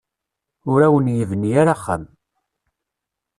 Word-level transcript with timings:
Ur 0.71 0.79
awen-yebni 0.87 1.51
ara 1.61 1.73
axxam. 1.75 2.03